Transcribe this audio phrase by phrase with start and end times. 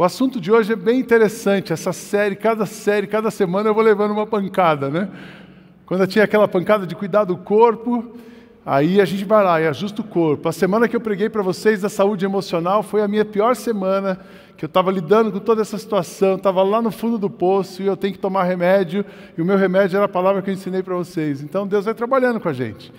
[0.00, 1.74] O assunto de hoje é bem interessante.
[1.74, 5.10] Essa série, cada série, cada semana eu vou levando uma pancada, né?
[5.84, 8.16] Quando eu tinha aquela pancada de cuidar do corpo,
[8.64, 10.48] aí a gente vai lá e ajusta o corpo.
[10.48, 14.18] A semana que eu preguei para vocês da saúde emocional foi a minha pior semana,
[14.56, 17.86] que eu estava lidando com toda essa situação, estava lá no fundo do poço e
[17.86, 19.04] eu tenho que tomar remédio,
[19.36, 21.42] e o meu remédio era a palavra que eu ensinei para vocês.
[21.42, 22.90] Então Deus vai trabalhando com a gente.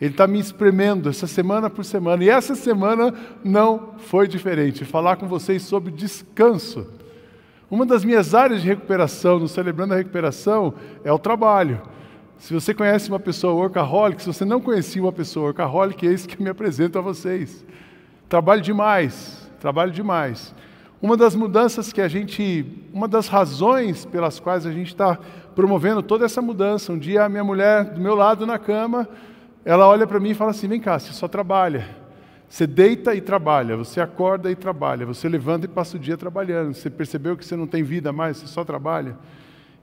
[0.00, 2.24] Ele está me espremendo essa semana por semana.
[2.24, 3.12] E essa semana
[3.44, 4.84] não foi diferente.
[4.84, 6.86] Falar com vocês sobre descanso.
[7.70, 10.74] Uma das minhas áreas de recuperação, no Celebrando a Recuperação,
[11.04, 11.82] é o trabalho.
[12.38, 16.26] Se você conhece uma pessoa workaholic, se você não conhecia uma pessoa workaholic, é isso
[16.26, 17.64] que eu me apresento a vocês.
[18.30, 20.54] Trabalho demais, trabalho demais.
[21.02, 25.18] Uma das mudanças que a gente, uma das razões pelas quais a gente está
[25.54, 26.92] promovendo toda essa mudança.
[26.92, 29.06] Um dia a minha mulher do meu lado na cama,
[29.64, 32.00] ela olha para mim e fala assim: vem cá, você só trabalha.
[32.48, 36.74] Você deita e trabalha, você acorda e trabalha, você levanta e passa o dia trabalhando.
[36.74, 39.16] Você percebeu que você não tem vida mais, você só trabalha?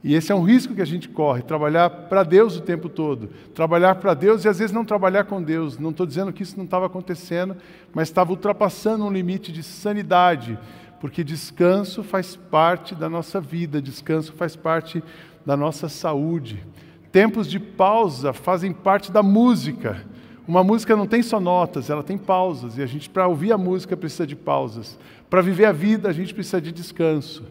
[0.04, 3.30] E esse é um risco que a gente corre, trabalhar para Deus o tempo todo.
[3.56, 5.80] Trabalhar para Deus e às vezes não trabalhar com Deus.
[5.80, 7.56] Não estou dizendo que isso não estava acontecendo,
[7.94, 10.60] mas estava ultrapassando um limite de sanidade,
[11.00, 15.02] porque descanso faz parte da nossa vida, descanso faz parte
[15.46, 16.64] da nossa saúde.
[17.12, 20.06] Tempos de pausa fazem parte da música.
[20.48, 22.78] Uma música não tem só notas, ela tem pausas.
[22.78, 24.98] E a gente, para ouvir a música, precisa de pausas.
[25.30, 27.44] Para viver a vida, a gente precisa de descanso.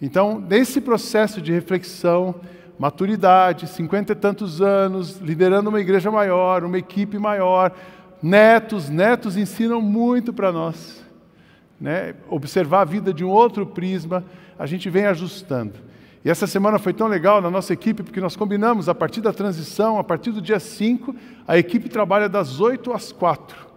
[0.00, 2.36] Então, nesse processo de reflexão,
[2.78, 7.72] maturidade, cinquenta e tantos anos, liderando uma igreja maior, uma equipe maior,
[8.22, 11.04] netos, netos ensinam muito para nós.
[11.80, 12.14] Né?
[12.28, 14.24] Observar a vida de um outro prisma,
[14.56, 15.87] a gente vem ajustando.
[16.24, 19.32] E essa semana foi tão legal na nossa equipe, porque nós combinamos, a partir da
[19.32, 21.14] transição, a partir do dia 5,
[21.46, 23.68] a equipe trabalha das 8 às 4.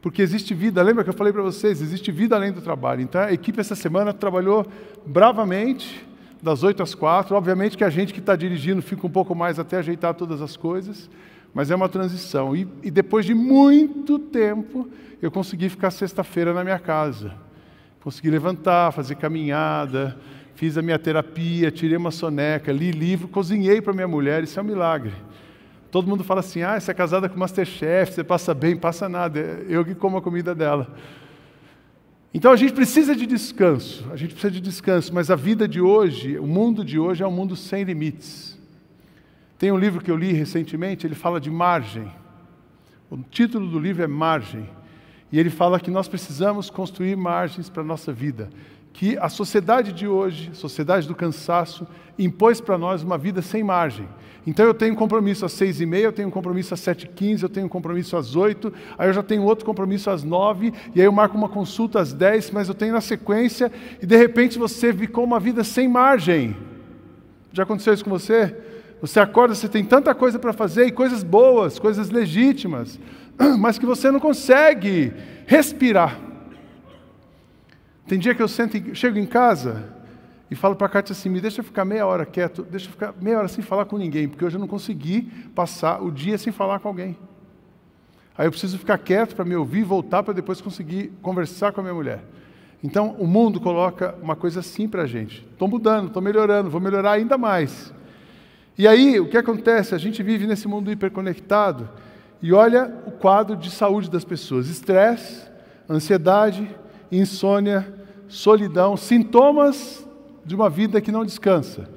[0.00, 3.00] Porque existe vida, lembra que eu falei para vocês, existe vida além do trabalho.
[3.02, 4.66] Então a equipe essa semana trabalhou
[5.04, 6.06] bravamente,
[6.42, 7.34] das 8 às 4.
[7.34, 10.56] Obviamente que a gente que está dirigindo fica um pouco mais até ajeitar todas as
[10.56, 11.10] coisas,
[11.52, 12.54] mas é uma transição.
[12.54, 14.88] E, e depois de muito tempo,
[15.20, 17.34] eu consegui ficar sexta-feira na minha casa.
[18.00, 20.16] Consegui levantar, fazer caminhada,
[20.58, 24.62] fiz a minha terapia, tirei uma soneca, li livro, cozinhei para minha mulher, isso é
[24.62, 25.14] um milagre.
[25.88, 29.08] Todo mundo fala assim: ah, você é casada com o Masterchef, você passa bem, passa
[29.08, 29.38] nada,
[29.68, 30.96] eu que como a comida dela.
[32.34, 35.80] Então a gente precisa de descanso, a gente precisa de descanso, mas a vida de
[35.80, 38.58] hoje, o mundo de hoje é um mundo sem limites.
[39.56, 42.10] Tem um livro que eu li recentemente, ele fala de margem.
[43.08, 44.68] O título do livro é Margem.
[45.30, 48.50] E ele fala que nós precisamos construir margens para a nossa vida
[48.98, 51.86] que a sociedade de hoje, sociedade do cansaço,
[52.18, 54.08] impôs para nós uma vida sem margem.
[54.44, 57.04] Então eu tenho um compromisso às seis e meia, eu tenho um compromisso às sete
[57.04, 60.24] e quinze, eu tenho um compromisso às oito, aí eu já tenho outro compromisso às
[60.24, 63.70] nove, e aí eu marco uma consulta às dez, mas eu tenho na sequência,
[64.02, 66.56] e de repente você ficou uma vida sem margem.
[67.52, 68.52] Já aconteceu isso com você?
[69.00, 72.98] Você acorda, você tem tanta coisa para fazer, e coisas boas, coisas legítimas,
[73.60, 75.12] mas que você não consegue
[75.46, 76.27] respirar.
[78.08, 79.84] Tem dia que eu sento, chego em casa
[80.50, 83.14] e falo para a Kátia assim, me deixa ficar meia hora quieto, deixa eu ficar
[83.20, 85.22] meia hora sem falar com ninguém, porque hoje eu não consegui
[85.54, 87.18] passar o dia sem falar com alguém.
[88.36, 91.82] Aí eu preciso ficar quieto para me ouvir, voltar para depois conseguir conversar com a
[91.82, 92.22] minha mulher.
[92.82, 95.46] Então, o mundo coloca uma coisa assim para a gente.
[95.52, 97.92] Estou mudando, estou melhorando, vou melhorar ainda mais.
[98.78, 99.94] E aí, o que acontece?
[99.94, 101.90] A gente vive nesse mundo hiperconectado
[102.40, 105.42] e olha o quadro de saúde das pessoas: estresse,
[105.90, 106.70] ansiedade,
[107.10, 107.97] insônia,
[108.28, 110.06] solidão, sintomas
[110.44, 111.88] de uma vida que não descansa.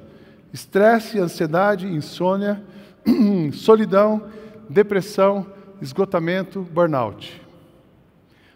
[0.54, 2.64] Estresse, ansiedade, insônia,
[3.54, 4.24] solidão,
[4.70, 5.46] depressão,
[5.82, 7.42] esgotamento, burnout.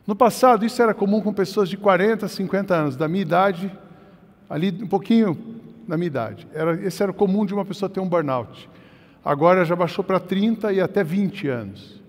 [0.05, 3.71] No passado, isso era comum com pessoas de 40, 50 anos, da minha idade,
[4.49, 5.37] ali um pouquinho
[5.87, 6.47] na minha idade.
[6.53, 8.69] Era, esse era comum de uma pessoa ter um burnout.
[9.23, 12.01] Agora já baixou para 30 e até 20 anos.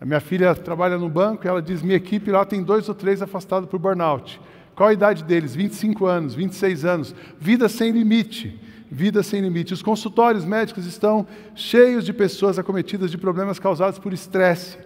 [0.00, 2.94] A minha filha trabalha no banco e ela diz: minha equipe lá tem dois ou
[2.94, 4.40] três afastados por burnout.
[4.76, 5.56] Qual a idade deles?
[5.56, 7.14] 25 anos, 26 anos.
[7.40, 8.60] Vida sem limite.
[8.88, 9.74] Vida sem limite.
[9.74, 14.78] Os consultórios médicos estão cheios de pessoas acometidas de problemas causados por estresse,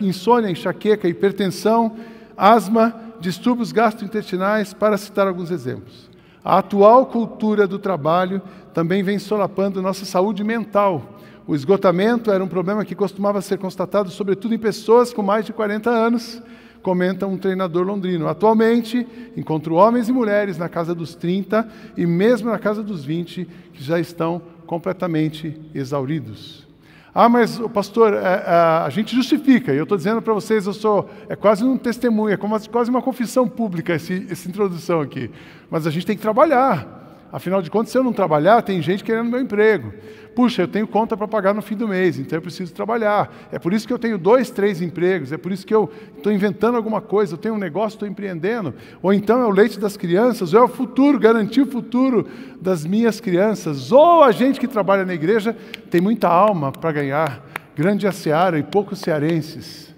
[0.00, 1.96] insônia, enxaqueca, hipertensão,
[2.36, 6.08] asma, distúrbios gastrointestinais, para citar alguns exemplos.
[6.42, 8.40] A atual cultura do trabalho
[8.72, 11.16] também vem solapando nossa saúde mental
[11.46, 15.52] o esgotamento era um problema que costumava ser constatado, sobretudo em pessoas com mais de
[15.52, 16.42] 40 anos,
[16.86, 18.28] comenta um treinador londrino.
[18.28, 19.04] Atualmente,
[19.36, 23.82] encontro homens e mulheres na casa dos 30 e mesmo na casa dos 20 que
[23.82, 26.64] já estão completamente exauridos.
[27.12, 28.50] Ah, mas pastor, é, é,
[28.84, 29.72] a gente justifica.
[29.72, 32.36] Eu estou dizendo para vocês, eu sou é quase um testemunho, é
[32.70, 35.28] quase uma confissão pública esse, essa introdução aqui.
[35.68, 37.05] Mas a gente tem que trabalhar.
[37.32, 39.92] Afinal de contas, se eu não trabalhar, tem gente querendo meu emprego.
[40.34, 43.34] Puxa, eu tenho conta para pagar no fim do mês, então eu preciso trabalhar.
[43.50, 46.30] É por isso que eu tenho dois, três empregos, é por isso que eu estou
[46.30, 48.74] inventando alguma coisa, eu tenho um negócio, estou empreendendo.
[49.02, 52.26] Ou então é o leite das crianças, ou é o futuro, garantir o futuro
[52.60, 53.90] das minhas crianças.
[53.90, 55.56] Ou a gente que trabalha na igreja
[55.90, 57.42] tem muita alma para ganhar.
[57.74, 59.95] Grande a seara e poucos cearenses.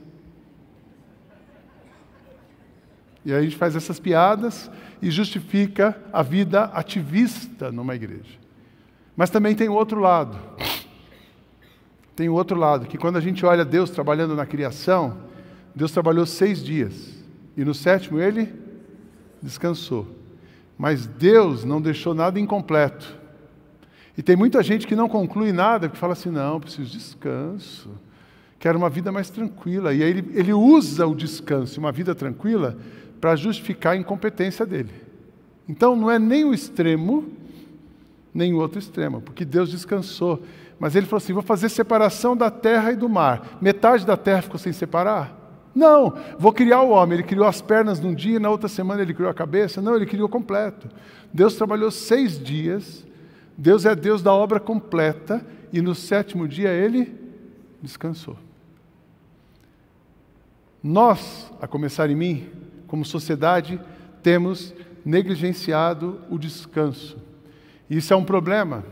[3.29, 4.71] E aí a gente faz essas piadas
[5.03, 8.39] e justifica a vida ativista numa igreja.
[9.15, 10.39] Mas também tem o outro lado.
[12.17, 15.19] Tem o outro lado, que quando a gente olha Deus trabalhando na criação,
[15.75, 17.23] Deus trabalhou seis dias.
[17.55, 18.51] E no sétimo ele
[19.43, 20.09] descansou.
[20.79, 23.15] Mas Deus não deixou nada incompleto.
[24.17, 27.91] E tem muita gente que não conclui nada, que fala assim: não, preciso de descanso,
[28.59, 29.93] quero uma vida mais tranquila.
[29.93, 32.79] E aí ele, ele usa o descanso, uma vida tranquila,
[33.21, 34.93] para justificar a incompetência dele.
[35.69, 37.31] Então não é nem o extremo,
[38.33, 40.43] nem o outro extremo, porque Deus descansou.
[40.79, 43.59] Mas ele falou assim: vou fazer separação da terra e do mar.
[43.61, 45.37] Metade da terra ficou sem separar?
[45.75, 47.19] Não, vou criar o homem.
[47.19, 49.83] Ele criou as pernas num dia, na outra semana ele criou a cabeça.
[49.83, 50.89] Não, ele criou completo.
[51.33, 53.07] Deus trabalhou seis dias.
[53.57, 55.45] Deus é Deus da obra completa.
[55.73, 57.15] E no sétimo dia ele
[57.83, 58.37] descansou.
[60.83, 62.49] Nós, a começar em mim,
[62.89, 63.81] como sociedade,
[64.23, 64.75] temos
[65.05, 67.17] negligenciado o descanso.
[67.89, 68.85] Isso é um problema.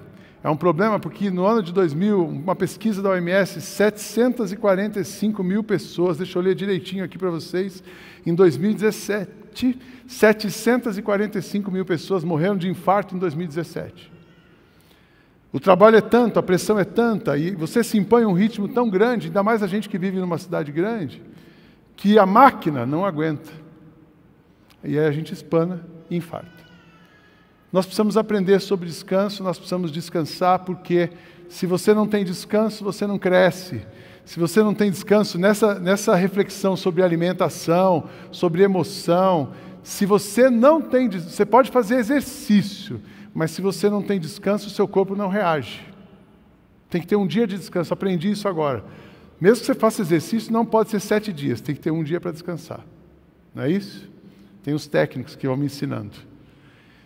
[0.44, 6.16] É um problema porque no ano de 2000, uma pesquisa da OMS, 745 mil pessoas,
[6.16, 7.82] deixa eu ler direitinho aqui para vocês,
[8.24, 9.76] em 2017,
[10.06, 14.12] 745 mil pessoas morreram de infarto em 2017.
[15.52, 18.88] O trabalho é tanto, a pressão é tanta, e você se impõe um ritmo tão
[18.88, 21.22] grande, ainda mais a gente que vive numa cidade grande,
[21.96, 23.65] que a máquina não aguenta.
[24.86, 26.64] E aí a gente espana e infarta.
[27.72, 31.10] Nós precisamos aprender sobre descanso, nós precisamos descansar, porque
[31.48, 33.82] se você não tem descanso, você não cresce.
[34.24, 39.52] Se você não tem descanso nessa, nessa reflexão sobre alimentação, sobre emoção,
[39.82, 43.00] se você não tem, você pode fazer exercício,
[43.34, 45.80] mas se você não tem descanso, o seu corpo não reage.
[46.88, 48.84] Tem que ter um dia de descanso, aprendi isso agora.
[49.40, 52.20] Mesmo que você faça exercício, não pode ser sete dias, tem que ter um dia
[52.20, 52.80] para descansar.
[53.54, 54.15] Não é isso?
[54.66, 56.16] Tem os técnicos que vão me ensinando.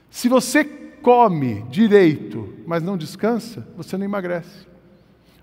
[0.08, 4.66] Se você come direito, mas não descansa, você não emagrece.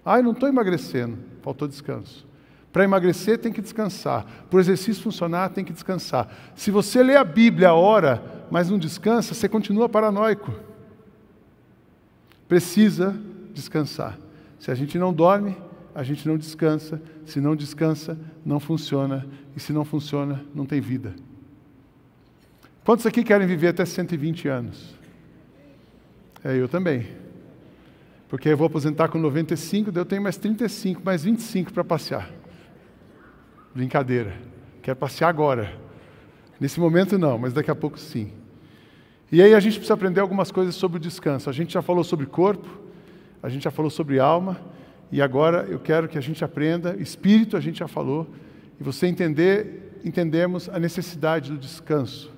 [0.03, 2.25] Ah, eu não estou emagrecendo, faltou descanso.
[2.73, 4.25] Para emagrecer tem que descansar.
[4.49, 6.27] Para o exercício funcionar tem que descansar.
[6.55, 10.51] Se você lê a Bíblia a hora, mas não descansa, você continua paranoico.
[12.47, 13.15] Precisa
[13.53, 14.17] descansar.
[14.57, 15.55] Se a gente não dorme,
[15.93, 16.99] a gente não descansa.
[17.27, 19.23] Se não descansa, não funciona.
[19.55, 21.13] E se não funciona, não tem vida.
[22.87, 24.95] Quantos aqui querem viver até 120 anos?
[26.41, 27.05] É, eu também.
[28.29, 32.31] Porque eu vou aposentar com 95, daí eu tenho mais 35, mais 25 para passear.
[33.75, 34.37] Brincadeira.
[34.81, 35.75] Quero passear agora.
[36.61, 38.31] Nesse momento não, mas daqui a pouco sim.
[39.29, 41.49] E aí a gente precisa aprender algumas coisas sobre o descanso.
[41.49, 42.69] A gente já falou sobre corpo,
[43.43, 44.61] a gente já falou sobre alma,
[45.11, 48.25] e agora eu quero que a gente aprenda, espírito a gente já falou,
[48.79, 52.36] e você entender, entendemos a necessidade do descanso.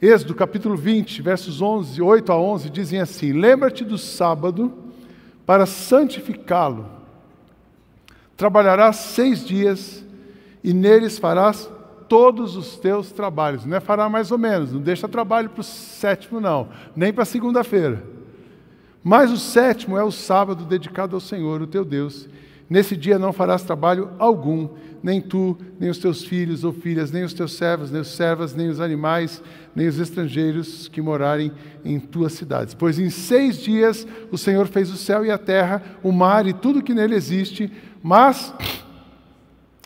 [0.00, 4.72] Êxodo capítulo 20, versos 11, 8 a 11, dizem assim: Lembra-te do sábado
[5.44, 6.88] para santificá-lo.
[8.36, 10.04] Trabalharás seis dias
[10.62, 11.68] e neles farás
[12.08, 13.64] todos os teus trabalhos.
[13.64, 17.24] Não é fará mais ou menos, não deixa trabalho para o sétimo, não, nem para
[17.24, 18.04] segunda-feira.
[19.02, 22.28] Mas o sétimo é o sábado dedicado ao Senhor, o teu Deus.
[22.68, 24.68] Nesse dia não farás trabalho algum,
[25.02, 28.54] nem tu, nem os teus filhos ou filhas, nem os teus servos, nem os servas,
[28.54, 29.42] nem os animais,
[29.74, 31.50] nem os estrangeiros que morarem
[31.82, 32.74] em tuas cidades.
[32.74, 36.52] Pois em seis dias o Senhor fez o céu e a terra, o mar e
[36.52, 37.72] tudo que nele existe,
[38.02, 38.52] mas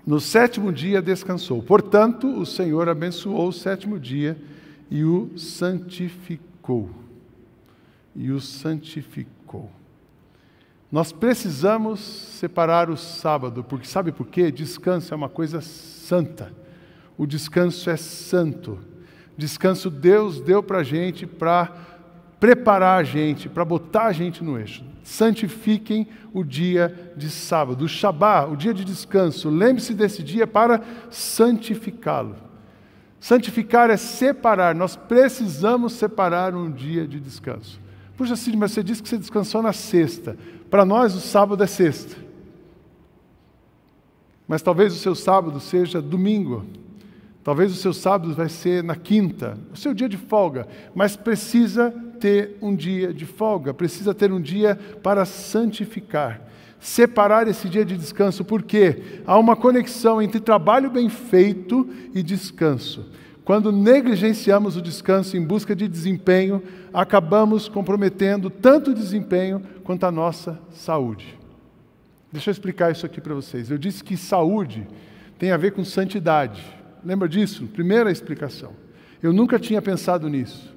[0.05, 1.63] no sétimo dia descansou.
[1.63, 4.37] Portanto, o Senhor abençoou o sétimo dia
[4.91, 6.91] e o santificou.
[8.15, 9.71] E o santificou.
[10.93, 14.53] Nós precisamos separar o sábado, porque sabe por quê?
[14.53, 16.53] Descanso é uma coisa santa.
[17.17, 18.79] O descanso é santo.
[19.35, 21.73] Descanso Deus deu para a gente para
[22.39, 24.85] preparar a gente, para botar a gente no eixo.
[25.03, 29.49] Santifiquem o dia de sábado, o Shabá, o dia de descanso.
[29.49, 32.37] Lembre-se desse dia para santificá-lo.
[33.19, 37.81] Santificar é separar, nós precisamos separar um dia de descanso.
[38.17, 40.37] Puxa, Cid, mas você disse que você descansou na sexta.
[40.71, 42.17] Para nós, o sábado é sexta.
[44.47, 46.65] Mas talvez o seu sábado seja domingo.
[47.45, 51.93] Talvez o seu sábado vai ser na quinta, o seu dia de folga, mas precisa
[52.21, 56.41] ter um dia de folga, precisa ter um dia para santificar.
[56.79, 63.07] Separar esse dia de descanso, porque há uma conexão entre trabalho bem feito e descanso.
[63.45, 66.63] Quando negligenciamos o descanso em busca de desempenho,
[66.95, 71.39] acabamos comprometendo tanto o desempenho quanto a nossa saúde.
[72.31, 73.71] Deixa eu explicar isso aqui para vocês.
[73.71, 74.87] Eu disse que saúde
[75.39, 76.65] tem a ver com santidade.
[77.05, 77.67] Lembra disso?
[77.67, 78.73] Primeira explicação.
[79.21, 80.73] Eu nunca tinha pensado nisso.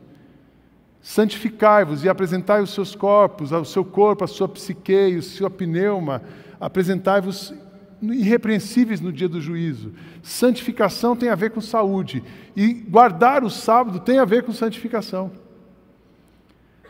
[1.02, 6.24] Santificai-vos e apresentai os seus corpos, o seu corpo, a sua psique, o seu pneuma,
[6.60, 7.54] apresentai-vos
[8.02, 9.94] irrepreensíveis no dia do juízo.
[10.22, 12.24] Santificação tem a ver com saúde.
[12.56, 15.32] E guardar o sábado tem a ver com santificação.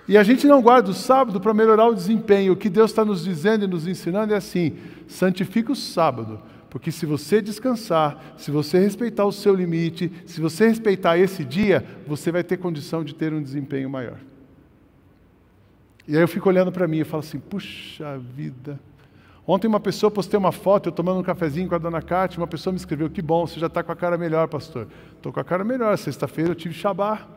[0.07, 2.53] E a gente não guarda o sábado para melhorar o desempenho.
[2.53, 4.75] O que Deus está nos dizendo e nos ensinando é assim:
[5.07, 10.67] santifica o sábado, porque se você descansar, se você respeitar o seu limite, se você
[10.67, 14.19] respeitar esse dia, você vai ter condição de ter um desempenho maior.
[16.07, 18.79] E aí eu fico olhando para mim e falo assim: puxa vida.
[19.47, 22.47] Ontem uma pessoa postei uma foto, eu tomando um cafezinho com a dona Cátia, uma
[22.47, 24.87] pessoa me escreveu, que bom, você já está com a cara melhor, pastor.
[25.15, 27.27] Estou com a cara melhor, sexta-feira eu tive Shabá,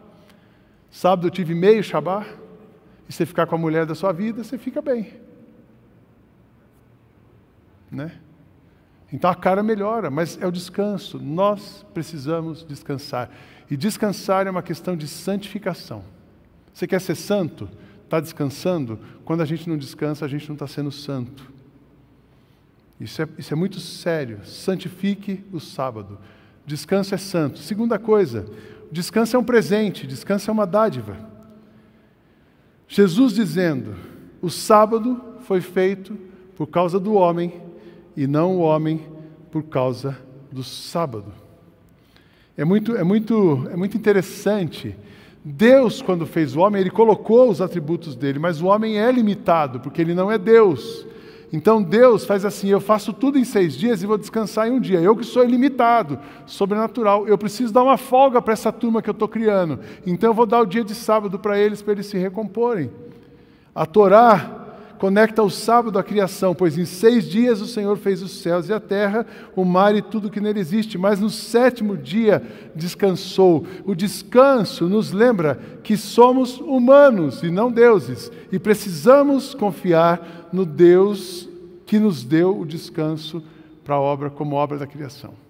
[0.90, 2.26] sábado eu tive meio Shabá,
[3.06, 5.12] e você ficar com a mulher da sua vida, você fica bem.
[7.90, 8.12] Né?
[9.12, 11.18] Então a cara melhora, mas é o descanso.
[11.18, 13.30] Nós precisamos descansar.
[13.70, 16.04] E descansar é uma questão de santificação.
[16.72, 17.68] Você quer ser santo?
[18.04, 18.98] Está descansando?
[19.24, 21.57] Quando a gente não descansa, a gente não está sendo santo.
[23.00, 24.40] Isso é, isso é muito sério.
[24.44, 26.18] Santifique o sábado.
[26.66, 27.58] Descanso é santo.
[27.60, 28.46] Segunda coisa,
[28.90, 31.16] descanso é um presente, descanso é uma dádiva.
[32.86, 33.94] Jesus dizendo:
[34.42, 36.16] o sábado foi feito
[36.56, 37.52] por causa do homem
[38.16, 39.06] e não o homem
[39.50, 40.18] por causa
[40.50, 41.32] do sábado.
[42.56, 44.96] É muito, é muito, é muito interessante.
[45.44, 49.78] Deus, quando fez o homem, ele colocou os atributos dele, mas o homem é limitado,
[49.80, 51.06] porque ele não é Deus.
[51.52, 54.80] Então Deus faz assim: eu faço tudo em seis dias e vou descansar em um
[54.80, 55.00] dia.
[55.00, 59.12] Eu que sou ilimitado, sobrenatural, eu preciso dar uma folga para essa turma que eu
[59.12, 59.80] estou criando.
[60.06, 62.90] Então eu vou dar o dia de sábado para eles, para eles se recomporem.
[63.74, 64.57] A Torá
[64.98, 68.72] conecta o sábado à criação, pois em seis dias o Senhor fez os céus e
[68.72, 69.26] a terra,
[69.56, 72.42] o mar e tudo que nele existe, mas no sétimo dia
[72.74, 73.64] descansou.
[73.84, 81.48] O descanso nos lembra que somos humanos e não deuses, e precisamos confiar no Deus
[81.86, 83.42] que nos deu o descanso
[83.84, 85.47] para a obra como obra da criação.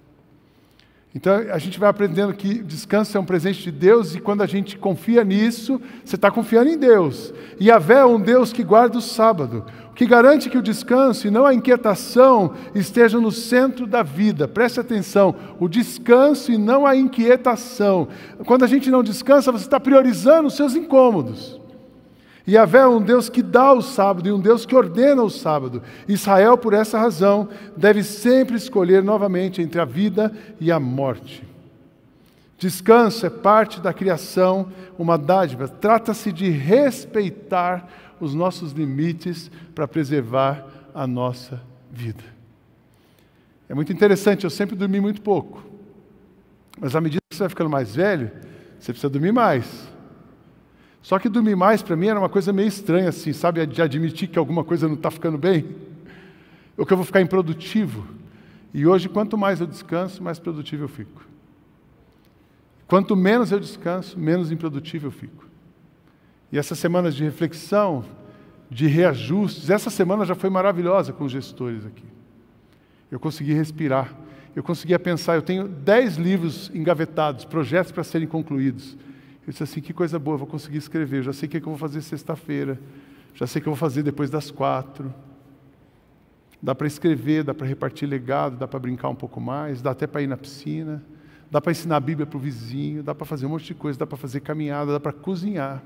[1.14, 4.46] Então a gente vai aprendendo que descanso é um presente de Deus e quando a
[4.46, 7.32] gente confia nisso, você está confiando em Deus.
[7.58, 11.30] E a é um Deus que guarda o sábado, que garante que o descanso e
[11.30, 14.46] não a inquietação estejam no centro da vida.
[14.46, 18.08] Preste atenção, o descanso e não a inquietação.
[18.44, 21.58] Quando a gente não descansa, você está priorizando os seus incômodos.
[22.48, 25.82] Yahvé é um Deus que dá o sábado e um Deus que ordena o sábado.
[26.08, 31.46] Israel, por essa razão, deve sempre escolher novamente entre a vida e a morte.
[32.56, 35.68] Descanso é parte da criação, uma dádiva.
[35.68, 37.86] Trata-se de respeitar
[38.18, 41.62] os nossos limites para preservar a nossa
[41.92, 42.24] vida.
[43.68, 45.62] É muito interessante, eu sempre dormi muito pouco.
[46.80, 48.30] Mas à medida que você vai ficando mais velho,
[48.80, 49.87] você precisa dormir mais.
[51.02, 53.64] Só que dormir mais para mim era uma coisa meio estranha, assim, sabe?
[53.66, 55.64] De admitir que alguma coisa não está ficando bem.
[56.76, 58.06] Ou que eu vou ficar improdutivo.
[58.74, 61.26] E hoje, quanto mais eu descanso, mais produtivo eu fico.
[62.86, 65.46] Quanto menos eu descanso, menos improdutivo eu fico.
[66.50, 68.04] E essas semanas de reflexão,
[68.70, 72.04] de reajustes, essa semana já foi maravilhosa com os gestores aqui.
[73.10, 74.14] Eu consegui respirar,
[74.54, 75.34] eu conseguia pensar.
[75.34, 78.96] Eu tenho dez livros engavetados, projetos para serem concluídos.
[79.48, 81.22] Eu disse assim: que coisa boa, vou conseguir escrever.
[81.22, 82.78] Já sei o que, é que eu vou fazer sexta-feira.
[83.34, 85.12] Já sei o que eu vou fazer depois das quatro.
[86.62, 90.06] Dá para escrever, dá para repartir legado, dá para brincar um pouco mais, dá até
[90.06, 91.02] para ir na piscina,
[91.50, 93.98] dá para ensinar a Bíblia para o vizinho, dá para fazer um monte de coisa,
[93.98, 95.82] dá para fazer caminhada, dá para cozinhar.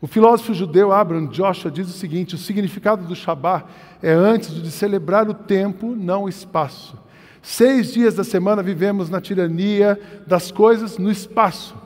[0.00, 3.66] O filósofo judeu Abraham Joshua diz o seguinte: o significado do Shabat
[4.00, 6.96] é antes de celebrar o tempo, não o espaço.
[7.42, 11.82] Seis dias da semana vivemos na tirania das coisas no espaço.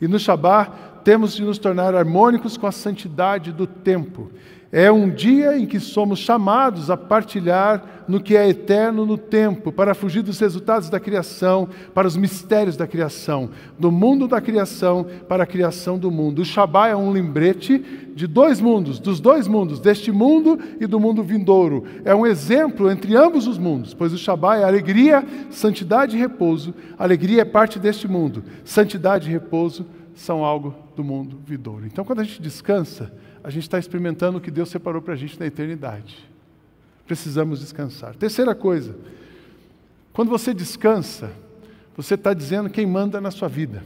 [0.00, 0.70] E no Shabat
[1.04, 4.30] temos de nos tornar harmônicos com a santidade do tempo.
[4.72, 9.72] É um dia em que somos chamados a partilhar no que é eterno no tempo,
[9.72, 15.06] para fugir dos resultados da criação, para os mistérios da criação, do mundo da criação
[15.28, 16.42] para a criação do mundo.
[16.42, 17.78] O Shabá é um lembrete
[18.14, 21.84] de dois mundos, dos dois mundos, deste mundo e do mundo vindouro.
[22.04, 26.74] É um exemplo entre ambos os mundos, pois o Shabá é alegria, santidade e repouso.
[26.98, 31.84] Alegria é parte deste mundo, santidade e repouso são algo do mundo vindouro.
[31.86, 33.12] Então, quando a gente descansa,
[33.46, 36.28] a gente está experimentando o que Deus separou para a gente na eternidade.
[37.06, 38.16] Precisamos descansar.
[38.16, 38.96] Terceira coisa,
[40.12, 41.30] quando você descansa,
[41.96, 43.84] você está dizendo quem manda na sua vida.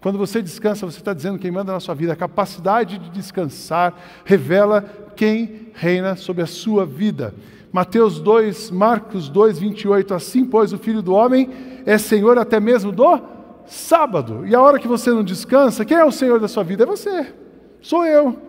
[0.00, 2.12] Quando você descansa, você está dizendo quem manda na sua vida.
[2.12, 4.80] A capacidade de descansar revela
[5.16, 7.34] quem reina sobre a sua vida.
[7.72, 10.14] Mateus 2, Marcos 2, 28.
[10.14, 11.50] Assim, pois, o Filho do Homem
[11.84, 13.20] é Senhor até mesmo do
[13.66, 14.46] sábado.
[14.46, 16.84] E a hora que você não descansa, quem é o Senhor da sua vida?
[16.84, 17.34] É você.
[17.80, 18.46] Sou eu.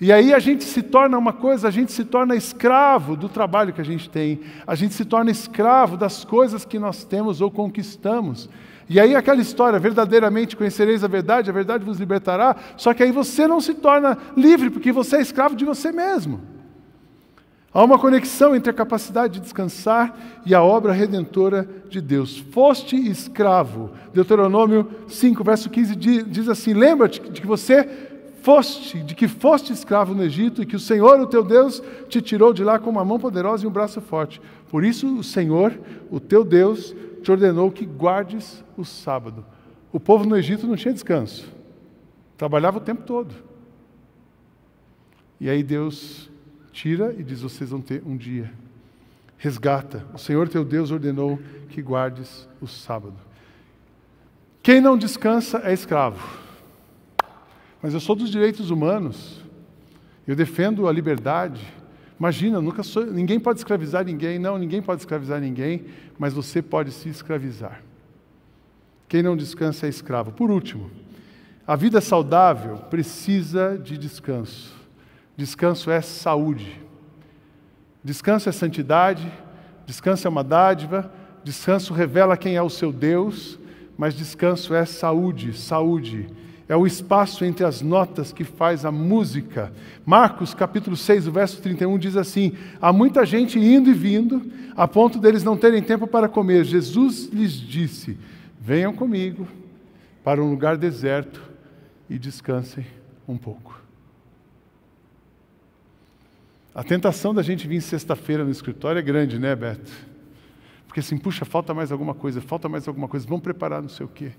[0.00, 3.72] E aí a gente se torna uma coisa, a gente se torna escravo do trabalho
[3.72, 7.50] que a gente tem, a gente se torna escravo das coisas que nós temos ou
[7.50, 8.48] conquistamos.
[8.88, 13.12] E aí aquela história, verdadeiramente conhecereis a verdade, a verdade vos libertará, só que aí
[13.12, 16.53] você não se torna livre, porque você é escravo de você mesmo.
[17.74, 20.16] Há uma conexão entre a capacidade de descansar
[20.46, 22.38] e a obra redentora de Deus.
[22.38, 23.90] Foste escravo.
[24.12, 27.82] Deuteronômio 5, verso 15 diz assim: Lembra-te de que você
[28.42, 32.22] foste, de que foste escravo no Egito e que o Senhor, o teu Deus, te
[32.22, 34.40] tirou de lá com uma mão poderosa e um braço forte.
[34.70, 35.76] Por isso, o Senhor,
[36.12, 39.44] o teu Deus, te ordenou que guardes o sábado.
[39.92, 41.52] O povo no Egito não tinha descanso,
[42.36, 43.34] trabalhava o tempo todo.
[45.40, 46.30] E aí Deus
[46.74, 48.52] tira e diz: Vocês vão ter um dia.
[49.38, 50.04] Resgata.
[50.12, 51.38] O Senhor teu Deus ordenou
[51.70, 53.16] que guardes o sábado.
[54.62, 56.42] Quem não descansa é escravo.
[57.80, 59.42] Mas eu sou dos direitos humanos.
[60.26, 61.62] Eu defendo a liberdade.
[62.18, 64.38] Imagina, nunca sou, ninguém pode escravizar ninguém.
[64.38, 65.84] Não, ninguém pode escravizar ninguém,
[66.18, 67.82] mas você pode se escravizar.
[69.06, 70.32] Quem não descansa é escravo.
[70.32, 70.90] Por último,
[71.66, 74.73] a vida saudável precisa de descanso.
[75.36, 76.80] Descanso é saúde.
[78.02, 79.32] Descanso é santidade,
[79.86, 81.10] descanso é uma dádiva,
[81.42, 83.58] descanso revela quem é o seu Deus,
[83.96, 86.28] mas descanso é saúde, saúde.
[86.68, 89.72] É o espaço entre as notas que faz a música.
[90.04, 94.88] Marcos, capítulo 6, o verso 31 diz assim: Há muita gente indo e vindo, a
[94.88, 96.64] ponto deles não terem tempo para comer.
[96.64, 98.18] Jesus lhes disse:
[98.58, 99.46] Venham comigo
[100.22, 101.42] para um lugar deserto
[102.08, 102.86] e descansem
[103.28, 103.83] um pouco.
[106.74, 109.92] A tentação da gente vir sexta-feira no escritório é grande, né, Beto?
[110.88, 114.04] Porque assim, puxa, falta mais alguma coisa, falta mais alguma coisa, vamos preparar não sei
[114.04, 114.32] o quê.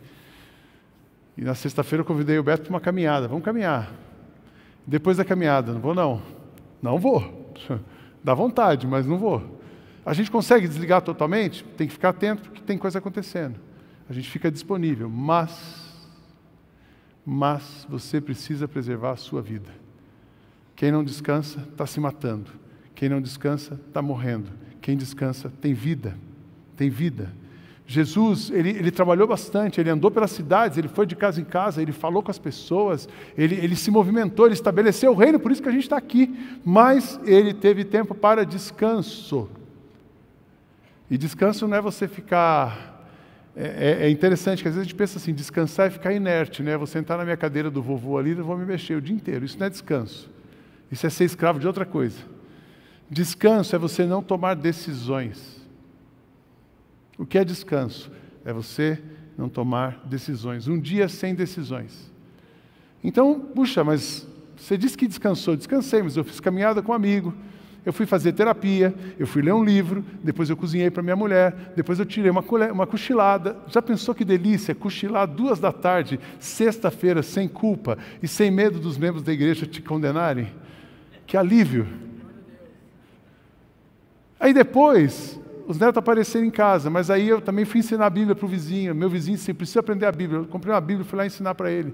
[1.37, 3.91] E na sexta-feira eu convidei o Beto para uma caminhada, vamos caminhar.
[4.85, 6.21] Depois da caminhada, não vou não.
[6.81, 7.53] Não vou.
[8.23, 9.61] Dá vontade, mas não vou.
[10.05, 11.63] A gente consegue desligar totalmente?
[11.77, 13.59] Tem que ficar atento porque tem coisa acontecendo.
[14.09, 15.85] A gente fica disponível, mas
[17.25, 19.84] mas você precisa preservar a sua vida.
[20.75, 22.51] Quem não descansa está se matando.
[22.93, 24.49] Quem não descansa está morrendo.
[24.81, 26.17] Quem descansa tem vida.
[26.75, 27.31] Tem vida.
[27.87, 31.81] Jesus, ele, ele, trabalhou bastante, ele andou pelas cidades, ele foi de casa em casa,
[31.81, 33.07] ele falou com as pessoas,
[33.37, 36.35] ele, ele se movimentou, ele estabeleceu o reino, por isso que a gente está aqui.
[36.63, 39.49] Mas ele teve tempo para descanso.
[41.09, 42.93] E descanso não é você ficar.
[43.55, 46.63] É, é, é interessante que às vezes a gente pensa assim: descansar é ficar inerte,
[46.63, 46.75] né?
[46.75, 49.45] Vou sentar na minha cadeira do vovô ali e vou me mexer o dia inteiro.
[49.45, 50.34] Isso não é descanso.
[50.91, 52.19] Isso é ser escravo de outra coisa.
[53.09, 55.61] Descanso é você não tomar decisões.
[57.17, 58.11] O que é descanso?
[58.43, 59.01] É você
[59.37, 60.67] não tomar decisões.
[60.67, 62.11] Um dia sem decisões.
[63.03, 65.55] Então, puxa, mas você disse que descansou.
[65.55, 67.33] Descansei, mas eu fiz caminhada com um amigo.
[67.85, 71.73] Eu fui fazer terapia, eu fui ler um livro, depois eu cozinhei para minha mulher,
[71.75, 72.43] depois eu tirei uma,
[72.73, 73.55] uma cochilada.
[73.67, 78.97] Já pensou que delícia cochilar duas da tarde, sexta-feira, sem culpa e sem medo dos
[78.97, 80.47] membros da igreja te condenarem?
[81.25, 81.87] Que alívio.
[84.39, 88.35] Aí depois, os netos apareceram em casa, mas aí eu também fui ensinar a Bíblia
[88.35, 88.93] para o vizinho.
[88.93, 90.41] Meu vizinho disse, precisa aprender a Bíblia.
[90.41, 91.93] Eu comprei uma Bíblia e fui lá ensinar para ele.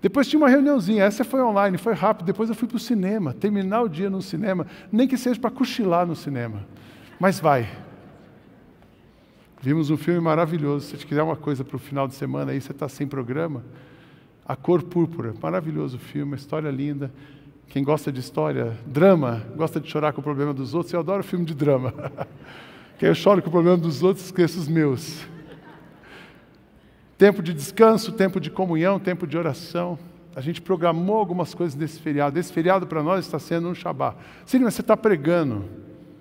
[0.00, 2.26] Depois tinha uma reuniãozinha, essa foi online, foi rápido.
[2.26, 5.50] Depois eu fui para o cinema, terminar o dia no cinema, nem que seja para
[5.50, 6.64] cochilar no cinema.
[7.18, 7.68] Mas vai.
[9.60, 10.86] Vimos um filme maravilhoso.
[10.86, 13.64] Se você quiser uma coisa para o final de semana aí, você está sem programa.
[14.46, 17.12] A Cor Púrpura, maravilhoso filme, história linda.
[17.68, 21.22] Quem gosta de história, drama, gosta de chorar com o problema dos outros, eu adoro
[21.22, 21.92] filme de drama.
[22.98, 25.26] que eu choro com o problema dos outros, esqueço os meus.
[27.18, 29.98] Tempo de descanso, tempo de comunhão, tempo de oração.
[30.34, 32.38] A gente programou algumas coisas nesse feriado.
[32.38, 34.14] Esse feriado para nós está sendo um Shabá.
[34.46, 35.64] Sim, mas você está pregando.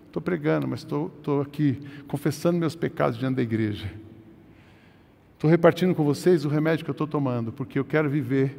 [0.07, 3.89] Estou pregando, mas estou aqui confessando meus pecados diante da igreja.
[5.35, 8.57] Estou repartindo com vocês o remédio que eu estou tomando, porque eu quero viver,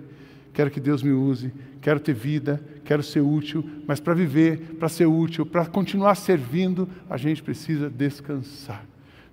[0.53, 4.89] quero que Deus me use, quero ter vida, quero ser útil, mas para viver, para
[4.89, 8.85] ser útil, para continuar servindo, a gente precisa descansar.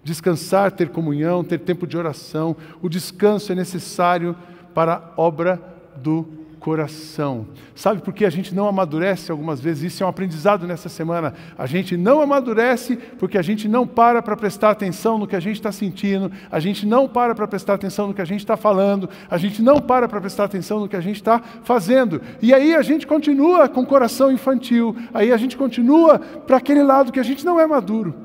[0.03, 2.55] Descansar, ter comunhão, ter tempo de oração.
[2.81, 4.35] O descanso é necessário
[4.73, 5.61] para a obra
[5.95, 7.45] do coração.
[7.75, 9.93] Sabe por que a gente não amadurece algumas vezes?
[9.93, 11.35] Isso é um aprendizado nessa semana.
[11.55, 15.39] A gente não amadurece porque a gente não para para prestar atenção no que a
[15.39, 18.57] gente está sentindo, a gente não para para prestar atenção no que a gente está
[18.57, 22.19] falando, a gente não para para prestar atenção no que a gente está fazendo.
[22.41, 26.81] E aí a gente continua com o coração infantil, aí a gente continua para aquele
[26.81, 28.15] lado que a gente não é maduro.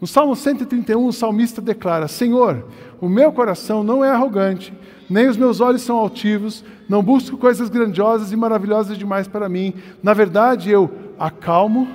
[0.00, 2.66] No Salmo 131, o salmista declara: Senhor,
[3.00, 4.72] o meu coração não é arrogante,
[5.08, 9.74] nem os meus olhos são altivos, não busco coisas grandiosas e maravilhosas demais para mim.
[10.02, 11.88] Na verdade, eu acalmo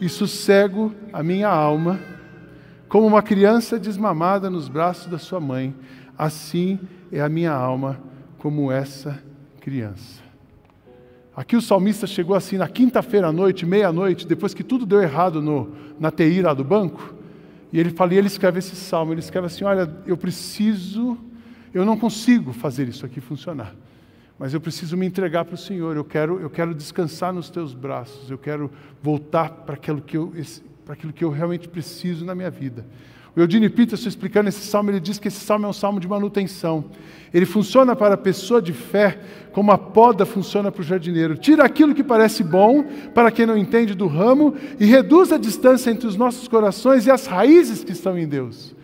[0.00, 1.98] e sossego a minha alma,
[2.88, 5.74] como uma criança desmamada nos braços da sua mãe.
[6.16, 6.78] Assim
[7.10, 8.00] é a minha alma,
[8.38, 9.22] como essa
[9.60, 10.22] criança.
[11.34, 15.40] Aqui o salmista chegou assim na quinta-feira à noite, meia-noite, depois que tudo deu errado
[15.40, 17.14] no, na TI lá do banco,
[17.72, 21.16] e ele fala, e ele escreve esse salmo, ele escreve assim: Olha, eu preciso,
[21.72, 23.74] eu não consigo fazer isso aqui funcionar
[24.42, 27.74] mas eu preciso me entregar para o Senhor, eu quero, eu quero descansar nos teus
[27.74, 28.68] braços, eu quero
[29.00, 30.32] voltar para aquilo que eu,
[30.84, 32.84] para aquilo que eu realmente preciso na minha vida.
[33.36, 36.08] O Eudine Peterson, explicando esse salmo, ele diz que esse salmo é um salmo de
[36.08, 36.86] manutenção.
[37.32, 39.20] Ele funciona para a pessoa de fé
[39.52, 41.36] como a poda funciona para o jardineiro.
[41.36, 45.88] Tira aquilo que parece bom, para quem não entende do ramo, e reduz a distância
[45.88, 48.74] entre os nossos corações e as raízes que estão em Deus.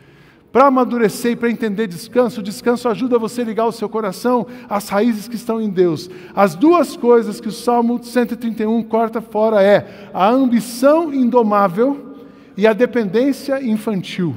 [0.50, 4.88] Para amadurecer e para entender descanso, descanso ajuda você a ligar o seu coração às
[4.88, 6.08] raízes que estão em Deus.
[6.34, 12.16] As duas coisas que o Salmo 131 corta fora é a ambição indomável
[12.56, 14.34] e a dependência infantil.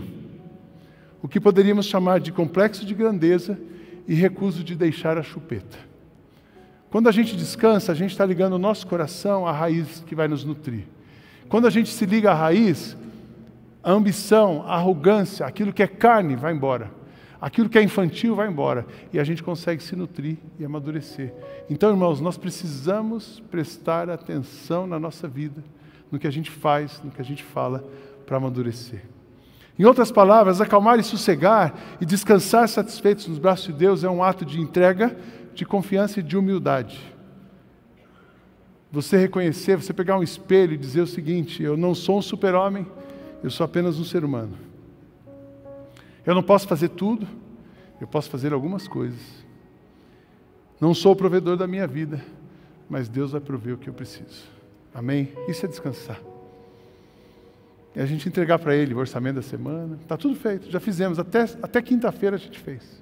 [1.24, 3.58] O que poderíamos chamar de complexo de grandeza
[4.06, 5.78] e recuso de deixar a chupeta.
[6.90, 10.28] Quando a gente descansa, a gente está ligando o nosso coração à raiz que vai
[10.28, 10.84] nos nutrir.
[11.48, 12.98] Quando a gente se liga à raiz,
[13.84, 16.92] a ambição, a arrogância, aquilo que é carne vai embora.
[17.40, 18.86] Aquilo que é infantil vai embora.
[19.12, 21.34] E a gente consegue se nutrir e amadurecer.
[21.70, 25.64] Então, irmãos, nós precisamos prestar atenção na nossa vida,
[26.12, 27.84] no que a gente faz, no que a gente fala,
[28.28, 29.02] para amadurecer.
[29.80, 34.24] Em outras palavras, acalmar e sossegar e descansar satisfeitos nos braços de Deus é um
[34.24, 35.18] ato de entrega,
[35.56, 37.02] de confiança e de humildade.
[38.92, 42.86] Você reconhecer, você pegar um espelho e dizer o seguinte: eu não sou um super-homem,
[43.44, 44.58] eu sou apenas um ser humano.
[46.26, 47.28] Eu não posso fazer tudo,
[48.00, 49.20] eu posso fazer algumas coisas.
[50.80, 52.24] Não sou o provedor da minha vida,
[52.90, 54.44] mas Deus vai prover o que eu preciso.
[54.94, 55.32] Amém?
[55.48, 56.20] Isso é descansar.
[57.96, 59.98] É a gente entregar para Ele o orçamento da semana.
[60.02, 63.02] Está tudo feito, já fizemos, até, até quinta-feira a gente fez.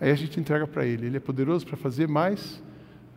[0.00, 1.06] Aí a gente entrega para Ele.
[1.06, 2.62] Ele é poderoso para fazer mais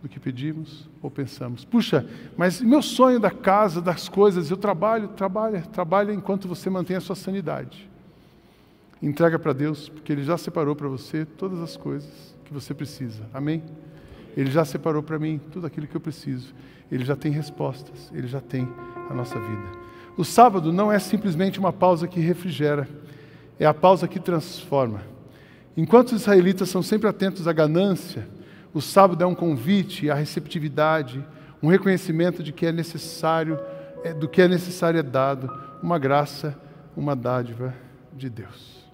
[0.02, 1.66] do que pedimos ou pensamos.
[1.66, 2.06] Puxa,
[2.38, 7.02] mas meu sonho da casa, das coisas, eu trabalho, trabalha, trabalha enquanto você mantém a
[7.02, 7.90] sua sanidade.
[9.02, 13.24] Entrega para Deus, porque Ele já separou para você todas as coisas que você precisa.
[13.34, 13.64] Amém?
[14.36, 16.54] Ele já separou para mim tudo aquilo que eu preciso.
[16.92, 18.68] Ele já tem respostas, Ele já tem
[19.10, 19.88] a nossa vida.
[20.16, 22.88] O sábado não é simplesmente uma pausa que refrigera,
[23.60, 25.02] é a pausa que transforma.
[25.76, 28.28] Enquanto os israelitas são sempre atentos à ganância,
[28.74, 31.26] o sábado é um convite à receptividade,
[31.62, 33.60] um reconhecimento de que é necessário,
[34.04, 35.52] é, do que é necessário é dado,
[35.82, 36.60] uma graça,
[36.96, 37.74] uma dádiva
[38.14, 38.86] de Deus.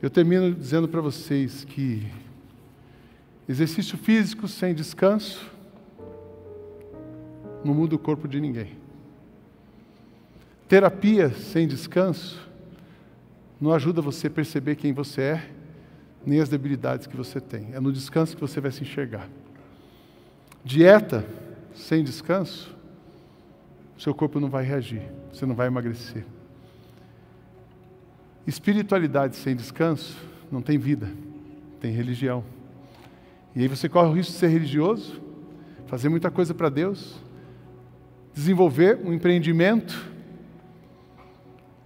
[0.00, 2.06] Eu termino dizendo para vocês que
[3.48, 5.50] exercício físico sem descanso
[7.64, 8.76] não muda o corpo de ninguém.
[10.68, 12.38] Terapia sem descanso
[13.60, 15.53] não ajuda você a perceber quem você é
[16.26, 17.68] nem as debilidades que você tem.
[17.72, 19.28] É no descanso que você vai se enxergar.
[20.64, 21.24] Dieta
[21.74, 22.74] sem descanso,
[23.98, 26.24] seu corpo não vai reagir, você não vai emagrecer.
[28.46, 30.16] Espiritualidade sem descanso
[30.50, 31.10] não tem vida,
[31.80, 32.44] tem religião.
[33.54, 35.20] E aí você corre o risco de ser religioso,
[35.86, 37.20] fazer muita coisa para Deus,
[38.34, 40.10] desenvolver um empreendimento,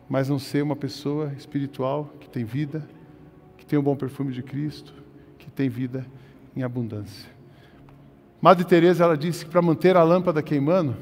[0.08, 2.88] mas não ser uma pessoa espiritual que tem vida,
[3.66, 4.94] tem o bom perfume de Cristo,
[5.38, 6.06] que tem vida
[6.56, 7.28] em abundância.
[8.40, 10.96] Madre Teresa ela disse que para manter a lâmpada queimando,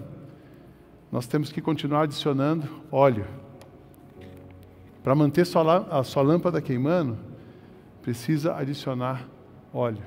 [1.12, 3.27] nós temos que continuar adicionando óleo.
[5.03, 5.47] Para manter
[5.90, 7.16] a sua lâmpada queimando,
[8.03, 9.29] precisa adicionar
[9.73, 10.03] óleo.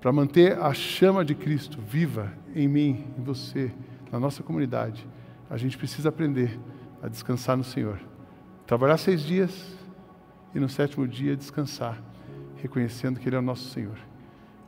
[0.00, 3.72] Para manter a chama de Cristo viva em mim, em você,
[4.10, 5.06] na nossa comunidade,
[5.48, 6.58] a gente precisa aprender
[7.02, 8.00] a descansar no Senhor.
[8.66, 9.76] Trabalhar seis dias
[10.54, 12.00] e no sétimo dia descansar,
[12.56, 13.98] reconhecendo que Ele é o nosso Senhor.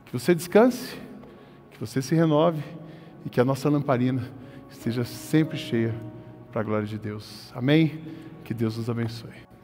[0.05, 0.97] Que você descanse,
[1.71, 2.63] que você se renove
[3.25, 4.23] e que a nossa lamparina
[4.69, 5.93] esteja sempre cheia
[6.51, 7.51] para a glória de Deus.
[7.53, 7.99] Amém?
[8.43, 9.54] Que Deus nos abençoe.